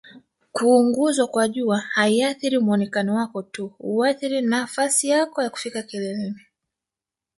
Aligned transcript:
kuunguzwa 0.51 1.27
kwa 1.27 1.47
jua 1.47 1.77
haiathiri 1.77 2.59
muonekano 2.59 3.15
wako 3.15 3.41
tu 3.43 3.67
huathiri 3.67 4.41
nafasai 4.41 5.09
yako 5.09 5.43
ya 5.43 5.49
kufika 5.49 5.81
kileleni 5.83 6.35